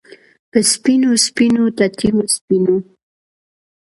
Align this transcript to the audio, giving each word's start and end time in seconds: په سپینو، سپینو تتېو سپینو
په 0.51 0.59
سپینو، 0.71 1.11
سپینو 1.25 1.63
تتېو 1.77 2.21
سپینو 2.35 2.75